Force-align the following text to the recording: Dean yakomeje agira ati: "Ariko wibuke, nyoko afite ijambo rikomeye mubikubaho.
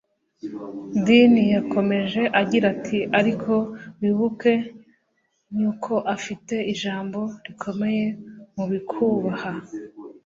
Dean 1.05 1.33
yakomeje 1.55 2.21
agira 2.41 2.65
ati: 2.75 2.99
"Ariko 3.19 3.53
wibuke, 3.99 4.53
nyoko 5.57 5.93
afite 6.15 6.55
ijambo 6.73 7.19
rikomeye 7.45 8.05
mubikubaho. 8.55 9.49